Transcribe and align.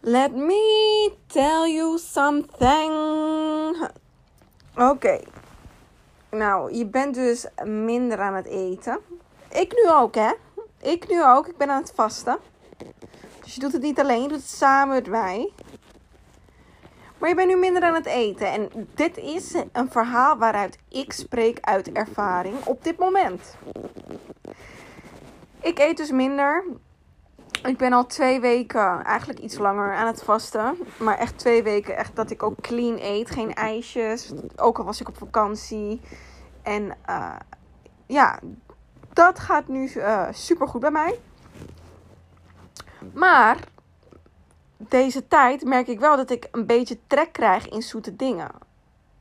Let 0.00 0.32
me 0.32 1.10
tell 1.26 1.66
you 1.66 1.98
something. 1.98 2.92
Oké. 4.76 5.20
Nou, 6.30 6.74
je 6.74 6.86
bent 6.86 7.14
dus 7.14 7.46
minder 7.64 8.20
aan 8.20 8.34
het 8.34 8.46
eten. 8.46 8.98
Ik 9.50 9.72
nu 9.72 9.90
ook, 9.90 10.14
hè? 10.14 10.32
Ik 10.82 11.08
nu 11.08 11.24
ook. 11.24 11.46
Ik 11.46 11.56
ben 11.56 11.70
aan 11.70 11.80
het 11.80 11.92
vasten. 11.94 12.38
Dus 13.42 13.54
je 13.54 13.60
doet 13.60 13.72
het 13.72 13.82
niet 13.82 14.00
alleen, 14.00 14.22
je 14.22 14.28
doet 14.28 14.38
het 14.38 14.48
samen 14.48 14.94
met 14.94 15.08
mij. 15.08 15.52
Maar 17.18 17.28
je 17.28 17.34
bent 17.34 17.48
nu 17.48 17.56
minder 17.56 17.82
aan 17.82 17.94
het 17.94 18.06
eten. 18.06 18.52
En 18.52 18.88
dit 18.94 19.16
is 19.16 19.54
een 19.72 19.90
verhaal 19.90 20.38
waaruit 20.38 20.78
ik 20.88 21.12
spreek 21.12 21.58
uit 21.60 21.92
ervaring 21.92 22.64
op 22.64 22.84
dit 22.84 22.98
moment. 22.98 23.56
Ik 25.60 25.78
eet 25.78 25.96
dus 25.96 26.10
minder. 26.10 26.64
Ik 27.64 27.76
ben 27.76 27.92
al 27.92 28.06
twee 28.06 28.40
weken, 28.40 29.04
eigenlijk 29.04 29.38
iets 29.38 29.58
langer, 29.58 29.94
aan 29.94 30.06
het 30.06 30.22
vasten. 30.22 30.78
Maar 30.98 31.18
echt 31.18 31.38
twee 31.38 31.62
weken 31.62 31.96
echt 31.96 32.16
dat 32.16 32.30
ik 32.30 32.42
ook 32.42 32.60
clean 32.60 32.98
eet. 33.00 33.30
Geen 33.30 33.54
ijsjes. 33.54 34.32
Ook 34.56 34.78
al 34.78 34.84
was 34.84 35.00
ik 35.00 35.08
op 35.08 35.16
vakantie. 35.16 36.00
En 36.62 36.96
uh, 37.08 37.36
ja, 38.06 38.38
dat 39.12 39.38
gaat 39.38 39.68
nu 39.68 39.92
uh, 39.94 40.28
super 40.30 40.68
goed 40.68 40.80
bij 40.80 40.90
mij. 40.90 41.20
Maar 43.12 43.58
deze 44.76 45.28
tijd 45.28 45.64
merk 45.64 45.86
ik 45.86 46.00
wel 46.00 46.16
dat 46.16 46.30
ik 46.30 46.48
een 46.52 46.66
beetje 46.66 46.98
trek 47.06 47.32
krijg 47.32 47.68
in 47.68 47.82
zoete 47.82 48.16
dingen. 48.16 48.50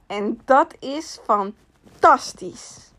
En 0.08 0.42
dat 0.45 0.76
is 0.80 1.20
fantastisch. 1.23 2.92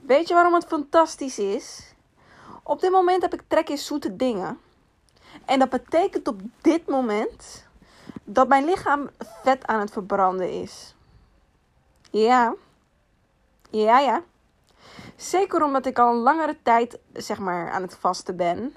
Weet 0.00 0.28
je 0.28 0.34
waarom 0.34 0.54
het 0.54 0.66
fantastisch 0.66 1.38
is? 1.38 1.93
Op 2.66 2.80
dit 2.80 2.90
moment 2.90 3.22
heb 3.22 3.34
ik 3.34 3.42
trek 3.46 3.68
in 3.68 3.78
zoete 3.78 4.16
dingen. 4.16 4.58
En 5.44 5.58
dat 5.58 5.70
betekent 5.70 6.28
op 6.28 6.40
dit 6.60 6.88
moment 6.88 7.66
dat 8.24 8.48
mijn 8.48 8.64
lichaam 8.64 9.10
vet 9.18 9.66
aan 9.66 9.80
het 9.80 9.90
verbranden 9.90 10.50
is. 10.62 10.94
Ja. 12.10 12.54
Ja, 13.70 13.98
ja. 13.98 14.22
Zeker 15.16 15.62
omdat 15.62 15.86
ik 15.86 15.98
al 15.98 16.12
een 16.12 16.22
langere 16.22 16.56
tijd 16.62 16.98
zeg 17.12 17.38
maar 17.38 17.70
aan 17.70 17.82
het 17.82 17.96
vasten 17.96 18.36
ben. 18.36 18.76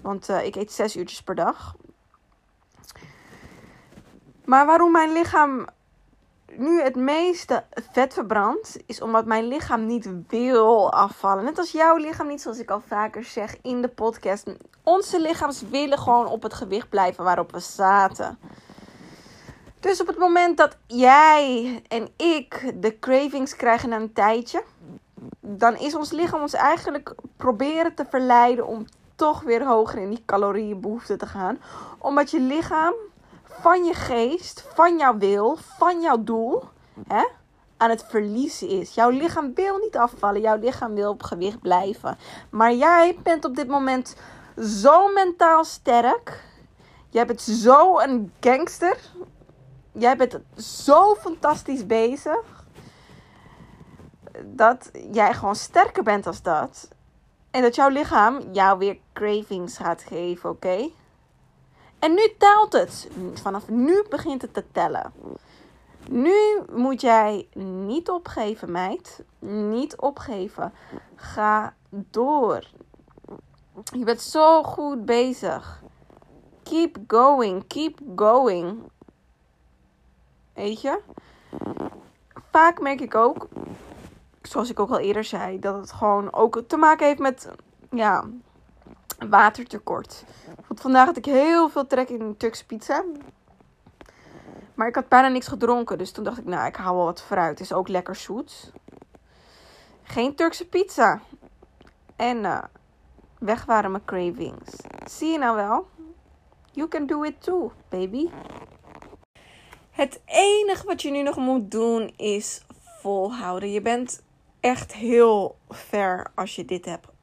Want 0.00 0.28
uh, 0.28 0.44
ik 0.44 0.56
eet 0.56 0.72
zes 0.72 0.96
uurtjes 0.96 1.22
per 1.22 1.34
dag. 1.34 1.76
Maar 4.44 4.66
waarom 4.66 4.92
mijn 4.92 5.12
lichaam 5.12 5.66
nu 6.58 6.82
het 6.82 6.96
meeste 6.96 7.64
vet 7.92 8.14
verbrandt, 8.14 8.76
is 8.86 9.00
omdat 9.00 9.26
mijn 9.26 9.48
lichaam 9.48 9.86
niet 9.86 10.08
wil 10.28 10.92
afvallen. 10.92 11.44
Net 11.44 11.58
als 11.58 11.70
jouw 11.70 11.96
lichaam 11.96 12.26
niet, 12.26 12.42
zoals 12.42 12.58
ik 12.58 12.70
al 12.70 12.82
vaker 12.86 13.24
zeg 13.24 13.56
in 13.62 13.82
de 13.82 13.88
podcast. 13.88 14.46
Onze 14.82 15.20
lichaams 15.20 15.62
willen 15.70 15.98
gewoon 15.98 16.26
op 16.26 16.42
het 16.42 16.54
gewicht 16.54 16.88
blijven 16.88 17.24
waarop 17.24 17.52
we 17.52 17.60
zaten. 17.60 18.38
Dus 19.80 20.00
op 20.00 20.06
het 20.06 20.18
moment 20.18 20.56
dat 20.56 20.76
jij 20.86 21.82
en 21.88 22.08
ik 22.16 22.72
de 22.74 22.98
cravings 22.98 23.56
krijgen 23.56 23.88
na 23.88 23.96
een 23.96 24.12
tijdje, 24.12 24.64
dan 25.40 25.76
is 25.76 25.94
ons 25.94 26.10
lichaam 26.10 26.40
ons 26.40 26.54
eigenlijk 26.54 27.14
proberen 27.36 27.94
te 27.94 28.04
verleiden 28.10 28.66
om 28.66 28.86
toch 29.16 29.42
weer 29.42 29.66
hoger 29.66 29.98
in 29.98 30.10
die 30.10 30.22
calorieënbehoefte 30.26 31.16
te 31.16 31.26
gaan. 31.26 31.58
Omdat 31.98 32.30
je 32.30 32.40
lichaam 32.40 32.94
van 33.64 33.84
je 33.84 33.94
geest, 33.94 34.64
van 34.74 34.98
jouw 34.98 35.18
wil, 35.18 35.56
van 35.78 36.00
jouw 36.00 36.24
doel 36.24 36.62
hè, 37.08 37.24
aan 37.76 37.90
het 37.90 38.04
verliezen 38.08 38.68
is. 38.68 38.94
Jouw 38.94 39.10
lichaam 39.10 39.54
wil 39.54 39.78
niet 39.78 39.96
afvallen, 39.96 40.40
jouw 40.40 40.58
lichaam 40.58 40.94
wil 40.94 41.10
op 41.10 41.22
gewicht 41.22 41.60
blijven. 41.60 42.18
Maar 42.50 42.74
jij 42.74 43.18
bent 43.22 43.44
op 43.44 43.56
dit 43.56 43.68
moment 43.68 44.16
zo 44.58 45.12
mentaal 45.12 45.64
sterk. 45.64 46.44
Jij 47.08 47.26
bent 47.26 47.40
zo 47.40 47.98
een 47.98 48.32
gangster. 48.40 48.96
Jij 49.92 50.16
bent 50.16 50.38
zo 50.56 51.14
fantastisch 51.14 51.86
bezig. 51.86 52.64
Dat 54.42 54.90
jij 55.12 55.34
gewoon 55.34 55.56
sterker 55.56 56.02
bent 56.02 56.26
als 56.26 56.42
dat. 56.42 56.88
En 57.50 57.62
dat 57.62 57.74
jouw 57.74 57.88
lichaam 57.88 58.40
jou 58.52 58.78
weer 58.78 58.98
cravings 59.12 59.76
gaat 59.76 60.02
geven, 60.02 60.50
oké? 60.50 60.90
En 62.04 62.14
nu 62.14 62.34
telt 62.38 62.72
het. 62.72 63.08
Vanaf 63.34 63.68
nu 63.68 64.04
begint 64.08 64.42
het 64.42 64.54
te 64.54 64.64
tellen. 64.72 65.12
Nu 66.08 66.62
moet 66.72 67.00
jij 67.00 67.48
niet 67.84 68.10
opgeven, 68.10 68.70
meid. 68.70 69.24
Niet 69.38 69.96
opgeven. 69.96 70.72
Ga 71.14 71.74
door. 71.88 72.66
Je 73.84 74.04
bent 74.04 74.20
zo 74.20 74.62
goed 74.62 75.04
bezig. 75.04 75.82
Keep 76.62 76.96
going. 77.06 77.66
Keep 77.66 77.98
going. 78.16 78.78
Weet 80.54 80.80
je? 80.80 81.00
Vaak 82.50 82.80
merk 82.80 83.00
ik 83.00 83.14
ook 83.14 83.48
zoals 84.42 84.70
ik 84.70 84.80
ook 84.80 84.90
al 84.90 84.98
eerder 84.98 85.24
zei, 85.24 85.58
dat 85.58 85.76
het 85.76 85.92
gewoon 85.92 86.32
ook 86.32 86.62
te 86.66 86.76
maken 86.76 87.06
heeft 87.06 87.18
met 87.18 87.48
ja, 87.90 88.24
watertekort. 89.28 90.24
Vandaag 90.74 91.06
had 91.06 91.16
ik 91.16 91.24
heel 91.24 91.68
veel 91.68 91.86
trek 91.86 92.08
in 92.08 92.36
Turkse 92.36 92.66
pizza. 92.66 93.04
Maar 94.74 94.88
ik 94.88 94.94
had 94.94 95.08
bijna 95.08 95.28
niks 95.28 95.46
gedronken. 95.46 95.98
Dus 95.98 96.10
toen 96.10 96.24
dacht 96.24 96.38
ik, 96.38 96.44
nou, 96.44 96.66
ik 96.66 96.76
haal 96.76 96.94
wel 96.94 97.04
wat 97.04 97.22
fruit. 97.22 97.60
Is 97.60 97.72
ook 97.72 97.88
lekker 97.88 98.16
zoet. 98.16 98.72
Geen 100.02 100.34
Turkse 100.34 100.68
pizza. 100.68 101.20
En 102.16 102.36
uh, 102.36 102.62
weg 103.38 103.64
waren 103.64 103.90
mijn 103.90 104.04
cravings. 104.04 104.70
Zie 105.10 105.30
je 105.30 105.38
nou 105.38 105.56
wel? 105.56 105.86
You 106.72 106.88
can 106.88 107.06
do 107.06 107.22
it 107.22 107.42
too, 107.42 107.72
baby. 107.88 108.28
Het 109.90 110.20
enige 110.24 110.86
wat 110.86 111.02
je 111.02 111.10
nu 111.10 111.22
nog 111.22 111.36
moet 111.36 111.70
doen 111.70 112.12
is 112.16 112.64
volhouden. 113.00 113.70
Je 113.70 113.80
bent 113.80 114.22
echt 114.60 114.92
heel 114.92 115.58
ver 115.68 116.30
als 116.34 116.56
je 116.56 116.64
dit 116.64 116.84
hebt. 116.84 117.13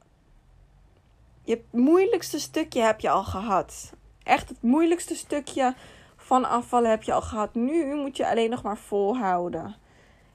Je 1.44 1.60
moeilijkste 1.70 2.40
stukje 2.40 2.80
heb 2.80 3.00
je 3.00 3.10
al 3.10 3.24
gehad. 3.24 3.92
Echt 4.22 4.48
het 4.48 4.62
moeilijkste 4.62 5.14
stukje 5.14 5.74
van 6.16 6.44
afvallen 6.44 6.90
heb 6.90 7.02
je 7.02 7.12
al 7.12 7.22
gehad. 7.22 7.54
Nu 7.54 7.94
moet 7.94 8.16
je 8.16 8.28
alleen 8.28 8.50
nog 8.50 8.62
maar 8.62 8.78
volhouden. 8.78 9.76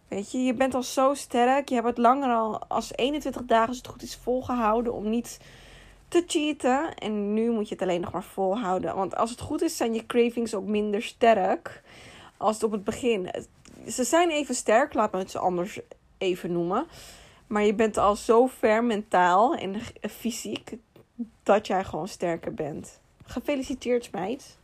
Weet 0.07 0.31
je, 0.31 0.37
je 0.43 0.53
bent 0.53 0.73
al 0.73 0.83
zo 0.83 1.13
sterk. 1.13 1.69
Je 1.69 1.75
hebt 1.75 1.87
het 1.87 1.97
langer 1.97 2.33
al 2.33 2.65
als 2.67 2.95
21 2.95 3.45
dagen, 3.45 3.67
als 3.67 3.77
het 3.77 3.87
goed 3.87 4.03
is, 4.03 4.15
volgehouden 4.15 4.93
om 4.93 5.09
niet 5.09 5.39
te 6.07 6.23
cheaten. 6.27 6.95
En 6.95 7.33
nu 7.33 7.51
moet 7.51 7.67
je 7.67 7.73
het 7.73 7.83
alleen 7.83 8.01
nog 8.01 8.11
maar 8.11 8.23
volhouden. 8.23 8.95
Want 8.95 9.15
als 9.15 9.29
het 9.29 9.41
goed 9.41 9.61
is, 9.61 9.77
zijn 9.77 9.93
je 9.93 10.05
cravings 10.05 10.53
ook 10.53 10.65
minder 10.65 11.01
sterk 11.01 11.83
als 12.37 12.55
het 12.55 12.63
op 12.63 12.71
het 12.71 12.83
begin. 12.83 13.29
Ze 13.87 14.03
zijn 14.03 14.29
even 14.29 14.55
sterk, 14.55 14.93
laat 14.93 15.11
me 15.11 15.17
het 15.17 15.35
anders 15.35 15.79
even 16.17 16.51
noemen. 16.51 16.87
Maar 17.47 17.63
je 17.63 17.73
bent 17.73 17.97
al 17.97 18.15
zo 18.15 18.47
ver 18.47 18.83
mentaal 18.83 19.55
en 19.55 19.75
fysiek 20.09 20.77
dat 21.47 21.67
jij 21.67 21.83
gewoon 21.83 22.07
sterker 22.07 22.53
bent. 22.53 22.99
Gefeliciteerd, 23.25 24.11
meid. 24.11 24.57